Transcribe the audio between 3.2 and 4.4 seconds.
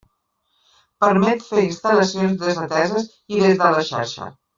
i des de xarxa.